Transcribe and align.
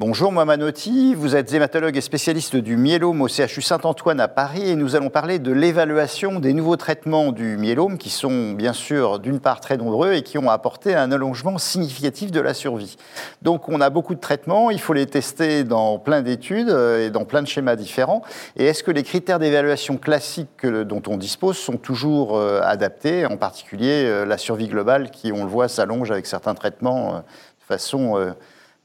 Bonjour 0.00 0.32
Mohamanotti, 0.32 1.14
vous 1.14 1.36
êtes 1.36 1.52
hématologue 1.52 1.94
et 1.94 2.00
spécialiste 2.00 2.56
du 2.56 2.78
myélome 2.78 3.20
au 3.20 3.28
CHU 3.28 3.60
Saint-Antoine 3.60 4.18
à 4.18 4.28
Paris 4.28 4.66
et 4.66 4.74
nous 4.74 4.96
allons 4.96 5.10
parler 5.10 5.38
de 5.38 5.52
l'évaluation 5.52 6.40
des 6.40 6.54
nouveaux 6.54 6.76
traitements 6.76 7.32
du 7.32 7.58
myélome 7.58 7.98
qui 7.98 8.08
sont 8.08 8.52
bien 8.52 8.72
sûr 8.72 9.18
d'une 9.18 9.40
part 9.40 9.60
très 9.60 9.76
nombreux 9.76 10.14
et 10.14 10.22
qui 10.22 10.38
ont 10.38 10.48
apporté 10.48 10.94
un 10.94 11.12
allongement 11.12 11.58
significatif 11.58 12.30
de 12.30 12.40
la 12.40 12.54
survie. 12.54 12.96
Donc 13.42 13.68
on 13.68 13.82
a 13.82 13.90
beaucoup 13.90 14.14
de 14.14 14.20
traitements, 14.20 14.70
il 14.70 14.80
faut 14.80 14.94
les 14.94 15.04
tester 15.04 15.64
dans 15.64 15.98
plein 15.98 16.22
d'études 16.22 16.70
euh, 16.70 17.06
et 17.06 17.10
dans 17.10 17.26
plein 17.26 17.42
de 17.42 17.46
schémas 17.46 17.76
différents. 17.76 18.22
Et 18.56 18.64
est-ce 18.64 18.82
que 18.82 18.90
les 18.90 19.02
critères 19.02 19.38
d'évaluation 19.38 19.98
classiques 19.98 20.66
dont 20.66 21.02
on 21.08 21.18
dispose 21.18 21.58
sont 21.58 21.76
toujours 21.76 22.38
euh, 22.38 22.62
adaptés, 22.62 23.26
en 23.26 23.36
particulier 23.36 24.06
euh, 24.06 24.24
la 24.24 24.38
survie 24.38 24.68
globale 24.68 25.10
qui, 25.10 25.30
on 25.30 25.44
le 25.44 25.50
voit, 25.50 25.68
s'allonge 25.68 26.10
avec 26.10 26.24
certains 26.24 26.54
traitements 26.54 27.16
de 27.16 27.64
façon 27.66 28.32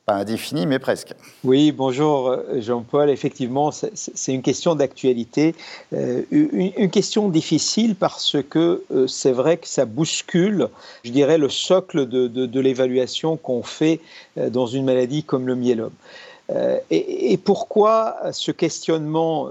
pas 0.05 0.13
indéfini, 0.13 0.67
mais 0.67 0.77
presque. 0.77 1.13
Oui, 1.43 1.71
bonjour 1.71 2.29
euh, 2.29 2.61
Jean-Paul. 2.61 3.09
Effectivement, 3.09 3.71
c'est 3.71 4.33
une 4.33 4.43
question 4.43 4.75
d'actualité, 4.75 5.55
euh, 5.93 6.21
une, 6.31 6.91
question 6.91 7.29
difficile 7.29 7.95
parce 7.95 8.37
que 8.47 8.83
euh, 8.91 9.07
c'est 9.07 9.31
vrai 9.31 9.57
que 9.57 9.67
ça 9.67 9.85
bouscule, 9.85 10.69
je 11.03 11.11
dirais, 11.11 11.37
le 11.37 11.49
socle 11.49 12.07
de, 12.07 12.59
l'évaluation 12.59 13.35
qu'on 13.37 13.63
fait 13.63 13.99
dans 14.37 14.65
une 14.65 14.85
maladie 14.85 15.23
comme 15.23 15.45
le 15.45 15.55
myélome. 15.55 15.91
Et, 16.89 17.33
et, 17.33 17.37
pourquoi 17.37 18.17
ce 18.31 18.51
questionnement 18.51 19.49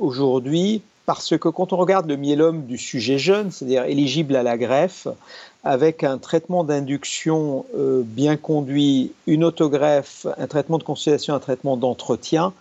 aujourd'hui 0.00 0.82
Parce 1.12 1.36
que 1.36 1.48
quand 1.48 1.72
on 1.72 1.76
regarde 1.76 2.06
le 2.06 2.14
myélome 2.14 2.66
du 2.66 2.78
sujet 2.78 3.18
jeune, 3.18 3.50
c'est-à-dire 3.50 3.82
éligible 3.82 4.36
à 4.36 4.44
la 4.44 4.56
greffe, 4.56 5.08
avec 5.64 6.04
un 6.04 6.18
traitement 6.18 6.62
d'induction 6.62 7.66
euh, 7.76 8.02
bien 8.04 8.36
conduit, 8.36 9.10
une 9.26 9.42
autogreffe, 9.42 10.28
un 10.38 10.46
traitement 10.46 10.78
de 10.78 10.84
consultation, 10.84 11.34
un 11.34 11.40
traitement 11.40 11.76
d'entretien, 11.76 12.52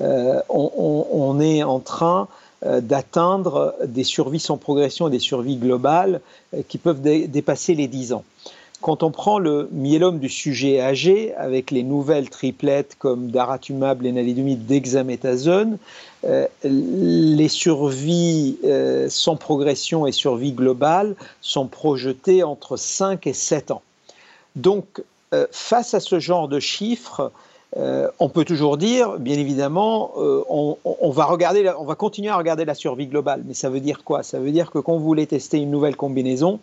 euh, 0.00 0.40
on, 0.48 1.38
est 1.38 1.62
en 1.62 1.80
train 1.80 2.28
euh, 2.64 2.80
d'atteindre 2.80 3.74
des 3.84 4.04
survies 4.04 4.40
sans 4.40 4.56
progression 4.56 5.08
et 5.08 5.10
des 5.10 5.18
survies 5.18 5.56
globales 5.56 6.22
qui 6.68 6.78
peuvent 6.78 7.02
dépasser 7.02 7.74
les 7.74 7.88
10 7.88 8.14
ans. 8.14 8.24
Quand 8.80 9.02
on 9.02 9.10
prend 9.10 9.40
le 9.40 9.68
myélome 9.72 10.20
du 10.20 10.28
sujet 10.28 10.80
âgé, 10.80 11.34
avec 11.34 11.72
les 11.72 11.82
nouvelles 11.82 12.30
triplettes 12.30 12.94
comme 12.98 13.30
daratumab, 13.30 14.02
lénaludomide, 14.02 14.66
dexaméthasone, 14.66 15.78
euh, 16.24 16.46
les 16.62 17.48
survies 17.48 18.58
euh, 18.64 19.08
sans 19.08 19.34
progression 19.34 20.06
et 20.06 20.12
survie 20.12 20.52
globale 20.52 21.16
sont 21.40 21.66
projetées 21.66 22.44
entre 22.44 22.76
5 22.76 23.26
et 23.26 23.32
7 23.32 23.72
ans. 23.72 23.82
Donc, 24.54 25.02
euh, 25.34 25.46
face 25.50 25.94
à 25.94 26.00
ce 26.00 26.20
genre 26.20 26.48
de 26.48 26.60
chiffres, 26.60 27.32
on 28.18 28.30
peut 28.30 28.46
toujours 28.46 28.78
dire, 28.78 29.18
bien 29.18 29.38
évidemment, 29.38 30.12
on, 30.16 31.10
va 31.10 31.26
regarder, 31.26 31.70
on 31.78 31.84
va 31.84 31.94
continuer 31.96 32.30
à 32.30 32.36
regarder 32.36 32.64
la 32.64 32.74
survie 32.74 33.06
globale. 33.06 33.42
Mais 33.46 33.52
ça 33.52 33.68
veut 33.68 33.78
dire 33.78 34.04
quoi? 34.04 34.22
Ça 34.22 34.40
veut 34.40 34.50
dire 34.50 34.70
que 34.70 34.78
quand 34.78 34.96
vous 34.96 35.04
voulez 35.04 35.26
tester 35.26 35.58
une 35.58 35.70
nouvelle 35.70 35.94
combinaison, 35.94 36.60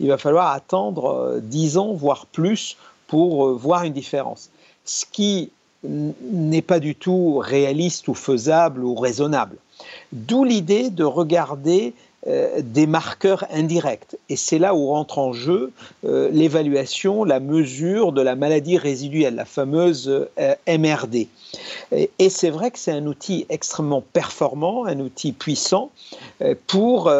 il 0.00 0.08
va 0.08 0.18
falloir 0.18 0.52
attendre 0.52 1.38
10 1.42 1.78
ans, 1.78 1.92
voire 1.92 2.26
plus, 2.26 2.76
pour 3.06 3.52
voir 3.52 3.84
une 3.84 3.92
différence. 3.92 4.50
Ce 4.84 5.04
qui 5.10 5.50
n'est 5.84 6.62
pas 6.62 6.80
du 6.80 6.94
tout 6.94 7.38
réaliste 7.38 8.08
ou 8.08 8.14
faisable 8.14 8.82
ou 8.82 8.94
raisonnable. 8.94 9.56
D'où 10.12 10.44
l'idée 10.44 10.90
de 10.90 11.04
regarder 11.04 11.94
euh, 12.26 12.62
des 12.62 12.86
marqueurs 12.86 13.44
indirects. 13.52 14.16
Et 14.30 14.36
c'est 14.36 14.58
là 14.58 14.74
où 14.74 14.86
rentre 14.86 15.18
en 15.18 15.34
jeu 15.34 15.72
euh, 16.06 16.30
l'évaluation, 16.32 17.22
la 17.22 17.38
mesure 17.38 18.12
de 18.12 18.22
la 18.22 18.34
maladie 18.34 18.78
résiduelle, 18.78 19.34
la 19.34 19.44
fameuse 19.44 20.08
euh, 20.38 20.54
MRD. 20.66 21.28
Et, 21.92 22.30
c'est 22.30 22.48
vrai 22.48 22.70
que 22.70 22.78
c'est 22.78 22.92
un 22.92 23.04
outil 23.06 23.44
extrêmement 23.50 24.00
performant, 24.00 24.86
un 24.86 25.00
outil 25.00 25.32
puissant 25.32 25.90
pour, 26.66 27.12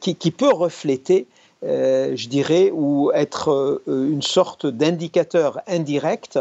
qui, 0.00 0.30
peut 0.32 0.52
refléter 0.52 1.26
je 1.66 2.28
dirais, 2.28 2.70
ou 2.72 3.10
être 3.12 3.82
une 3.86 4.22
sorte 4.22 4.66
d'indicateur 4.66 5.60
indirect 5.66 6.38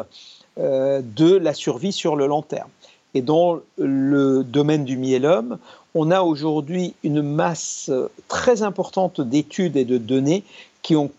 euh, 0.58 1.02
de 1.03 1.36
la 1.36 1.53
survie 1.53 1.91
sur 1.91 2.16
le 2.16 2.28
long 2.28 2.41
terme. 2.41 2.69
Et 3.13 3.22
dans 3.22 3.59
le 3.78 4.41
domaine 4.41 4.85
du 4.85 4.96
myélome, 4.96 5.58
on 5.94 6.12
a 6.12 6.22
aujourd'hui 6.22 6.94
une 7.03 7.22
masse 7.22 7.91
très 8.30 8.64
importante 8.64 9.19
d'études 9.19 9.75
et 9.75 9.84
de 9.84 9.97
données 9.97 10.46
qui 10.81 10.96
ont 10.96 11.12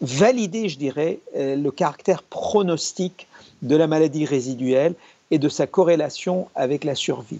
validé, 0.00 0.68
je 0.68 0.78
dirais, 0.78 1.20
euh, 1.36 1.54
le 1.54 1.70
caractère 1.70 2.24
pronostique 2.24 3.28
de 3.62 3.76
la 3.76 3.86
maladie 3.86 4.24
résiduelle 4.24 4.94
et 5.30 5.38
de 5.38 5.48
sa 5.48 5.68
corrélation 5.68 6.48
avec 6.56 6.82
la 6.82 6.96
survie. 6.96 7.38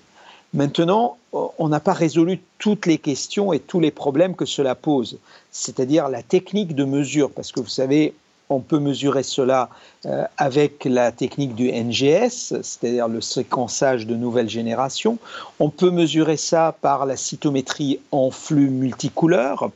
Maintenant, 0.55 1.17
on 1.33 1.69
n'a 1.69 1.81
pas 1.81 1.95
résolu 1.95 2.41
toutes 2.59 2.87
les 2.87 2.99
questions 2.99 3.53
et 3.53 3.59
tous 3.59 3.81
les 3.81 3.91
problèmes 3.91 4.37
que 4.37 4.45
cela 4.45 4.75
pose, 4.75 5.19
c'est-à-dire 5.51 6.09
la 6.09 6.23
technique 6.23 6.75
de 6.75 6.85
mesure, 6.85 7.31
parce 7.31 7.53
que 7.53 7.61
vous 7.61 7.69
savez, 7.69 8.15
on 8.51 8.61
peut 8.61 8.79
mesurer 8.79 9.23
cela 9.23 9.71
euh, 10.05 10.25
avec 10.37 10.85
la 10.85 11.11
technique 11.11 11.55
du 11.55 11.73
NGS, 11.73 12.61
c'est-à-dire 12.63 13.09
le 13.09 13.21
séquençage 13.21 14.07
de 14.07 14.15
nouvelle 14.15 14.49
génération. 14.49 15.19
On 15.59 15.71
peut 15.71 15.91
mesurer 15.91 16.37
ça 16.37 16.77
par 16.83 17.07
la 17.07 17.17
cytométrie 17.17 17.99
en 18.11 18.31
flux 18.31 18.69
multicouleur. 18.69 19.71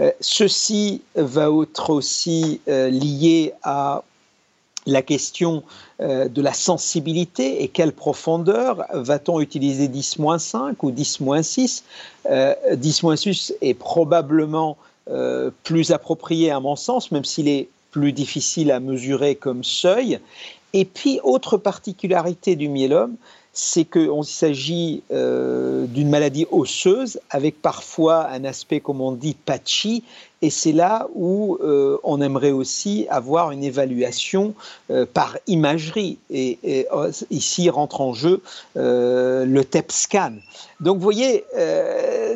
Euh, 0.00 0.10
ceci 0.20 1.02
va 1.14 1.48
être 1.62 1.90
aussi 1.90 2.60
euh, 2.68 2.88
lié 2.90 3.52
à 3.62 4.02
la 4.88 5.02
question 5.02 5.62
de 6.00 6.42
la 6.42 6.52
sensibilité 6.52 7.62
et 7.62 7.68
quelle 7.68 7.92
profondeur 7.92 8.84
va-t-on 8.92 9.40
utiliser 9.40 9.88
10-5 9.88 10.74
ou 10.82 10.90
10-6 10.90 11.82
10-6 12.26 13.54
est 13.60 13.74
probablement 13.74 14.76
plus 15.64 15.90
approprié 15.90 16.50
à 16.50 16.60
mon 16.60 16.76
sens, 16.76 17.10
même 17.12 17.24
s'il 17.24 17.48
est 17.48 17.68
plus 17.90 18.12
difficile 18.12 18.70
à 18.70 18.80
mesurer 18.80 19.34
comme 19.34 19.64
seuil. 19.64 20.20
Et 20.74 20.84
puis, 20.84 21.20
autre 21.22 21.56
particularité 21.56 22.56
du 22.56 22.68
myélome, 22.68 23.16
c'est 23.60 23.84
qu'il 23.84 24.08
s'agit 24.22 25.02
euh, 25.10 25.86
d'une 25.86 26.08
maladie 26.08 26.46
osseuse 26.52 27.18
avec 27.28 27.60
parfois 27.60 28.28
un 28.28 28.44
aspect, 28.44 28.78
comme 28.78 29.00
on 29.00 29.10
dit, 29.10 29.34
patchy. 29.34 30.04
Et 30.42 30.50
c'est 30.50 30.70
là 30.70 31.08
où 31.16 31.58
euh, 31.60 31.98
on 32.04 32.20
aimerait 32.20 32.52
aussi 32.52 33.08
avoir 33.10 33.50
une 33.50 33.64
évaluation 33.64 34.54
euh, 34.92 35.06
par 35.12 35.38
imagerie. 35.48 36.18
Et, 36.30 36.86
ici 37.30 37.68
rentre 37.68 38.00
en 38.00 38.14
jeu 38.14 38.42
le 38.76 39.62
TEP 39.62 39.90
scan. 39.90 40.34
Donc 40.78 40.98
vous 40.98 41.02
voyez, 41.02 41.44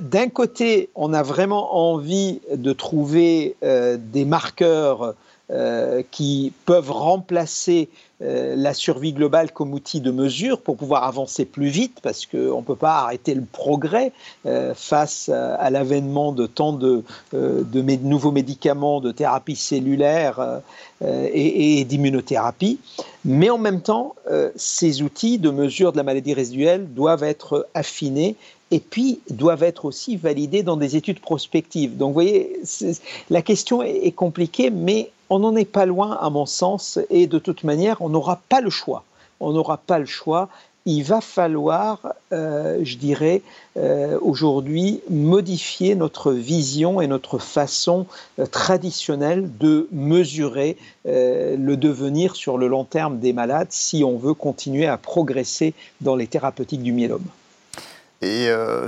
d'un 0.00 0.28
côté, 0.28 0.88
on 0.96 1.14
a 1.14 1.22
vraiment 1.22 1.92
envie 1.92 2.40
de 2.52 2.72
trouver 2.72 3.54
des 3.62 4.24
marqueurs 4.24 5.14
euh, 5.52 6.02
qui 6.10 6.50
peuvent 6.64 6.90
remplacer 6.90 7.90
euh, 8.22 8.54
la 8.56 8.72
survie 8.72 9.12
globale 9.12 9.52
comme 9.52 9.74
outil 9.74 10.00
de 10.00 10.10
mesure 10.10 10.62
pour 10.62 10.78
pouvoir 10.78 11.04
avancer 11.04 11.44
plus 11.44 11.66
vite, 11.66 11.98
parce 12.02 12.24
qu'on 12.24 12.60
ne 12.60 12.64
peut 12.64 12.76
pas 12.76 13.00
arrêter 13.00 13.34
le 13.34 13.44
progrès 13.44 14.12
euh, 14.46 14.72
face 14.74 15.28
à, 15.28 15.68
l'avènement 15.68 16.32
de 16.32 16.46
tant 16.46 16.72
de, 16.72 17.04
nouveaux 17.34 18.32
médicaments, 18.32 19.02
de 19.02 19.12
thérapie 19.12 19.56
cellulaire 19.56 20.62
et, 21.04 21.80
et 21.80 21.84
d'immunothérapie. 21.84 22.78
Mais 23.26 23.50
en 23.50 23.58
même 23.58 23.82
temps, 23.82 24.14
ces 24.56 25.02
outils 25.02 25.38
de 25.38 25.50
mesure 25.50 25.92
de 25.92 25.98
la 25.98 26.02
maladie 26.02 26.32
résiduelle 26.32 26.86
doivent 26.94 27.24
être 27.24 27.68
affinés 27.74 28.36
et 28.72 28.80
puis 28.80 29.20
doivent 29.30 29.62
être 29.62 29.84
aussi 29.84 30.16
validés 30.16 30.62
dans 30.62 30.78
des 30.78 30.96
études 30.96 31.20
prospectives. 31.20 31.96
Donc 31.96 32.08
vous 32.08 32.14
voyez, 32.14 32.58
la 33.28 33.42
question 33.42 33.82
est 33.82 34.12
compliquée, 34.12 34.70
mais 34.70 35.10
on 35.28 35.40
n'en 35.40 35.54
est 35.54 35.66
pas 35.66 35.84
loin, 35.84 36.18
à 36.20 36.30
mon 36.30 36.46
sens, 36.46 36.98
et 37.10 37.26
de 37.26 37.38
toute 37.38 37.64
manière, 37.64 38.00
on 38.00 38.08
n'aura 38.08 38.40
pas 38.48 38.62
le 38.62 38.70
choix. 38.70 39.04
On 39.40 39.52
n'aura 39.52 39.76
pas 39.76 39.98
le 39.98 40.06
choix. 40.06 40.48
Il 40.86 41.02
va 41.04 41.20
falloir, 41.20 42.14
euh, 42.32 42.80
je 42.82 42.96
dirais, 42.96 43.42
euh, 43.76 44.18
aujourd'hui 44.22 45.00
modifier 45.10 45.94
notre 45.94 46.32
vision 46.32 47.00
et 47.02 47.06
notre 47.06 47.38
façon 47.38 48.06
euh, 48.38 48.46
traditionnelle 48.46 49.50
de 49.58 49.86
mesurer 49.92 50.76
le 51.04 51.74
devenir 51.74 52.36
sur 52.36 52.58
le 52.58 52.68
long 52.68 52.84
terme 52.84 53.18
des 53.18 53.32
malades 53.32 53.68
si 53.70 54.04
on 54.04 54.16
veut 54.16 54.34
continuer 54.34 54.86
à 54.86 54.96
progresser 54.96 55.74
dans 56.00 56.14
les 56.14 56.26
thérapeutiques 56.26 56.82
du 56.82 56.92
myélome. 56.92 57.24
Et 58.22 58.48
euh, 58.48 58.86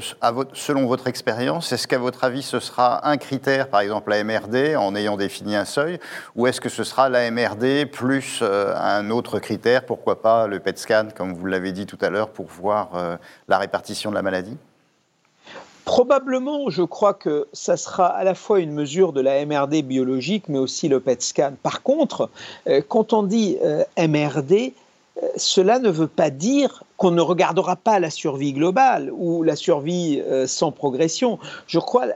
selon 0.52 0.86
votre 0.86 1.08
expérience, 1.08 1.72
est-ce 1.72 1.88
qu'à 1.88 1.98
votre 1.98 2.22
avis, 2.22 2.42
ce 2.42 2.60
sera 2.60 3.08
un 3.08 3.16
critère, 3.16 3.68
par 3.68 3.80
exemple 3.80 4.10
la 4.10 4.22
MRD, 4.22 4.76
en 4.76 4.94
ayant 4.94 5.16
défini 5.16 5.56
un 5.56 5.64
seuil, 5.64 5.98
ou 6.36 6.46
est-ce 6.46 6.60
que 6.60 6.68
ce 6.68 6.84
sera 6.84 7.08
la 7.08 7.28
MRD 7.32 7.90
plus 7.90 8.38
euh, 8.42 8.72
un 8.76 9.10
autre 9.10 9.40
critère, 9.40 9.86
pourquoi 9.86 10.22
pas 10.22 10.46
le 10.46 10.60
PET 10.60 10.78
scan, 10.78 11.08
comme 11.16 11.34
vous 11.34 11.46
l'avez 11.46 11.72
dit 11.72 11.84
tout 11.84 11.98
à 12.00 12.10
l'heure, 12.10 12.28
pour 12.28 12.46
voir 12.46 12.90
euh, 12.94 13.16
la 13.48 13.58
répartition 13.58 14.10
de 14.10 14.14
la 14.14 14.22
maladie? 14.22 14.56
Probablement, 15.84 16.70
je 16.70 16.82
crois 16.82 17.12
que 17.12 17.48
ça 17.52 17.76
sera 17.76 18.06
à 18.06 18.22
la 18.22 18.36
fois 18.36 18.60
une 18.60 18.72
mesure 18.72 19.12
de 19.12 19.20
la 19.20 19.44
MRD 19.44 19.82
biologique, 19.82 20.44
mais 20.48 20.58
aussi 20.58 20.86
le 20.86 21.00
PET 21.00 21.20
scan. 21.20 21.54
Par 21.60 21.82
contre, 21.82 22.30
quand 22.88 23.12
on 23.12 23.22
dit 23.22 23.58
MRD, 23.98 24.72
cela 25.36 25.78
ne 25.78 25.90
veut 25.90 26.08
pas 26.08 26.30
dire 26.30 26.84
qu'on 26.96 27.10
ne 27.10 27.20
regardera 27.20 27.76
pas 27.76 27.98
la 27.98 28.10
survie 28.10 28.52
globale 28.52 29.10
ou 29.12 29.42
la 29.42 29.56
survie 29.56 30.22
sans 30.46 30.72
progression. 30.72 31.38
Je 31.66 31.78
crois 31.78 32.06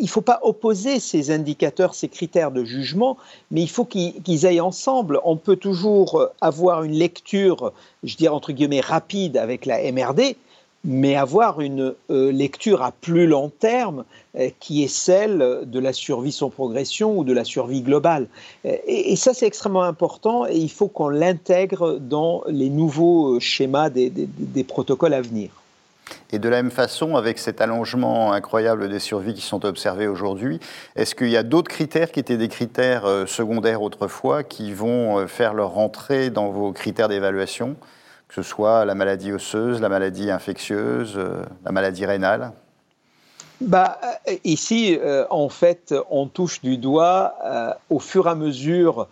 il 0.00 0.04
ne 0.04 0.08
faut 0.08 0.22
pas 0.22 0.40
opposer 0.42 0.98
ces 0.98 1.30
indicateurs, 1.30 1.94
ces 1.94 2.08
critères 2.08 2.50
de 2.50 2.64
jugement, 2.64 3.18
mais 3.50 3.60
il 3.60 3.68
faut 3.68 3.84
qu'ils 3.84 4.46
aillent 4.46 4.60
ensemble. 4.60 5.20
On 5.24 5.36
peut 5.36 5.56
toujours 5.56 6.28
avoir 6.40 6.82
une 6.84 6.94
lecture, 6.94 7.72
je 8.02 8.16
dirais 8.16 8.34
entre 8.34 8.52
guillemets, 8.52 8.80
rapide 8.80 9.36
avec 9.36 9.66
la 9.66 9.92
MRD, 9.92 10.36
mais 10.84 11.14
avoir 11.14 11.60
une 11.60 11.94
euh, 12.10 12.32
lecture 12.32 12.82
à 12.82 12.92
plus 12.92 13.26
long 13.26 13.50
terme 13.50 14.04
euh, 14.38 14.48
qui 14.60 14.82
est 14.82 14.88
celle 14.88 15.60
de 15.64 15.78
la 15.78 15.92
survie 15.92 16.32
sans 16.32 16.48
progression 16.48 17.18
ou 17.18 17.24
de 17.24 17.32
la 17.32 17.44
survie 17.44 17.82
globale. 17.82 18.28
Euh, 18.64 18.76
et, 18.86 19.16
ça, 19.16 19.34
c'est 19.34 19.46
extrêmement 19.46 19.82
important 19.82 20.46
et 20.46 20.56
il 20.56 20.70
faut 20.70 20.88
qu'on 20.88 21.10
l'intègre 21.10 21.98
dans 21.98 22.42
les 22.46 22.70
nouveaux 22.70 23.38
schémas 23.40 23.90
des, 23.90 24.10
des, 24.10 24.64
protocoles 24.64 25.12
à 25.14 25.20
venir. 25.20 25.50
Et 26.32 26.38
de 26.38 26.48
la 26.48 26.62
même 26.62 26.70
façon, 26.70 27.16
avec 27.16 27.38
cet 27.38 27.60
allongement 27.60 28.32
incroyable 28.32 28.88
des 28.88 28.98
survies 28.98 29.34
qui 29.34 29.42
sont 29.42 29.64
observées 29.66 30.06
aujourd'hui, 30.08 30.60
est-ce 30.96 31.14
qu'il 31.14 31.28
y 31.28 31.36
a 31.36 31.42
d'autres 31.42 31.70
critères 31.70 32.10
qui 32.10 32.20
étaient 32.20 32.36
des 32.36 32.48
critères 32.48 33.04
secondaires 33.26 33.82
autrefois 33.82 34.42
qui 34.42 34.72
vont 34.72 35.26
faire 35.28 35.54
leur 35.54 35.70
rentrée 35.70 36.30
dans 36.30 36.50
vos 36.50 36.72
critères 36.72 37.08
d'évaluation? 37.08 37.76
Que 38.30 38.36
ce 38.36 38.48
soit 38.48 38.84
la 38.84 38.94
maladie 38.94 39.32
osseuse, 39.32 39.80
la 39.80 39.88
maladie 39.88 40.30
infectieuse, 40.30 41.14
euh, 41.16 41.42
la 41.64 41.72
maladie 41.72 42.06
rénale 42.06 42.52
bah, 43.60 43.98
euh, 44.28 44.36
ici, 44.44 44.96
euh, 45.02 45.26
en 45.30 45.48
fait, 45.48 45.92
on 46.10 46.26
touche 46.26 46.62
du 46.62 46.78
doigt 46.78 47.34
au 47.90 47.98
fur 47.98 48.26
et 48.26 48.30
à 48.30 48.34
mesure 48.34 49.08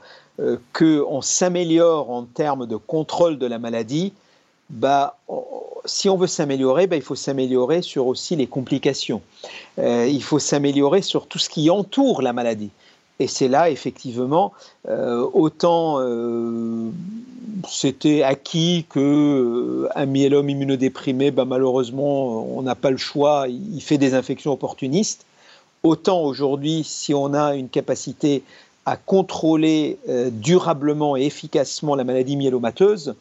qu'on 0.73 1.21
s'améliore 1.21 2.11
en 2.11 2.23
termes 2.23 2.67
de 2.67 2.77
contrôle 2.77 3.39
de 3.39 3.47
la 3.47 3.59
maladie. 3.59 4.15
Bah, 4.71 5.19
si 5.85 6.09
on 6.09 6.17
veut 6.17 6.29
s'améliorer, 6.29 6.87
bah, 6.87 6.97
il 6.97 7.03
faut 7.03 7.17
s'améliorer 7.17 7.83
sur 7.83 8.07
aussi 8.07 8.37
les 8.37 8.47
complications. 8.47 9.21
il 9.77 10.23
faut 10.23 10.39
s'améliorer 10.39 11.03
sur 11.03 11.27
tout 11.27 11.39
ce 11.39 11.51
qui 11.51 11.69
entoure 11.69 12.23
la 12.23 12.33
maladie. 12.33 12.71
Et 13.21 13.27
c'est 13.27 13.49
là, 13.49 13.71
effectivement, 13.71 14.53
autant 14.87 15.99
c'était 17.67 18.23
acquis 18.23 18.87
que 18.89 19.01
euh, 19.01 19.89
un 19.95 20.07
myélome 20.07 20.49
immunodéprimé, 20.51 21.31
bah, 21.31 21.45
malheureusement, 21.45 22.45
on 22.57 22.63
n'a 22.63 22.75
pas 22.75 22.91
le 22.91 22.97
choix, 22.97 23.47
il 23.49 23.81
fait 23.81 23.99
des 23.99 24.15
infections 24.15 24.53
opportunistes. 24.53 25.25
Autant 25.83 26.23
aujourd'hui, 26.23 26.85
si 26.85 27.15
on 27.15 27.35
a 27.35 27.55
une 27.55 27.69
capacité 27.69 28.43
à 28.87 28.97
contrôler 28.97 29.99
euh, 30.09 30.31
durablement 30.33 31.17
et 31.17 31.25
efficacement 31.25 31.95
la 31.95 32.05
maladie 32.05 32.37
myélomateuse, 32.37 33.15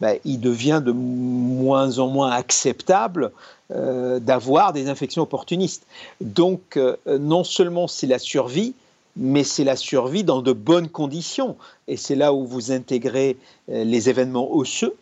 bah, 0.00 0.12
il 0.24 0.40
devient 0.40 0.82
de 0.84 0.92
moins 0.92 1.98
en 1.98 2.08
moins 2.08 2.30
acceptable 2.30 3.30
euh, 3.70 4.18
d'avoir 4.18 4.72
des 4.72 4.88
infections 4.88 5.22
opportunistes. 5.22 5.86
Donc, 6.20 6.78
non 7.06 7.44
seulement 7.44 7.86
c'est 7.86 8.06
la 8.06 8.18
survie, 8.18 8.74
mais 9.16 9.44
c'est 9.44 9.64
la 9.64 9.76
survie 9.76 10.24
dans 10.24 10.42
de 10.42 10.52
bonnes 10.52 10.88
conditions. 10.88 11.56
Et 11.88 11.96
c'est 11.96 12.16
là 12.16 12.32
où 12.32 12.46
vous 12.46 12.72
intégrez 12.72 13.36
euh, 13.70 13.84
les 13.84 14.08
événements 14.08 14.54
osseux, 14.54 14.94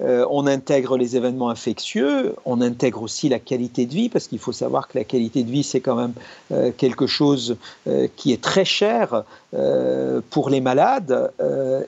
euh, 0.00 0.24
on 0.30 0.46
intègre 0.46 0.96
les 0.96 1.16
événements 1.16 1.50
infectieux, 1.50 2.34
on 2.46 2.62
intègre 2.62 3.02
aussi 3.02 3.28
la 3.28 3.38
qualité 3.38 3.84
de 3.84 3.92
vie, 3.92 4.08
parce 4.08 4.28
qu'il 4.28 4.38
faut 4.38 4.52
savoir 4.52 4.88
que 4.88 4.96
la 4.96 5.04
qualité 5.04 5.42
de 5.42 5.50
vie, 5.50 5.62
c'est 5.62 5.80
quand 5.80 5.94
même 5.94 6.14
euh, 6.52 6.70
quelque 6.74 7.06
chose 7.06 7.56
qui 8.16 8.32
est 8.32 8.40
très 8.40 8.64
cher 8.64 9.24
pour 10.30 10.48
les 10.48 10.60
malades. 10.60 11.30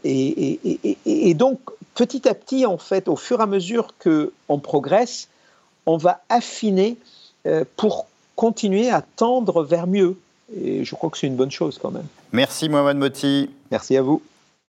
Et, 0.04 1.34
donc, 1.34 1.60
petit 1.94 2.28
à 2.28 2.34
petit, 2.34 2.66
en 2.66 2.76
fait, 2.76 3.08
au 3.08 3.16
fur 3.16 3.40
et 3.40 3.44
à 3.44 3.46
mesure 3.46 3.94
qu'on 4.02 4.58
progresse, 4.58 5.28
on 5.86 5.96
va 5.96 6.20
affiner 6.28 6.96
pour 7.76 8.06
continuer 8.36 8.90
à 8.90 9.02
tendre 9.16 9.62
vers 9.62 9.86
mieux. 9.86 10.16
Et 10.56 10.84
je 10.84 10.94
crois 10.94 11.10
que 11.10 11.18
c'est 11.18 11.26
une 11.26 11.36
bonne 11.36 11.50
chose 11.50 11.78
quand 11.80 11.90
même. 11.90 12.06
Merci 12.32 12.68
Mohamed 12.68 12.96
Moti. 12.96 13.50
Merci 13.70 13.96
à 13.96 14.02
vous. 14.02 14.22